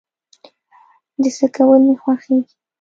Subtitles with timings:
[1.21, 2.55] د څه کول مې خوښيږي؟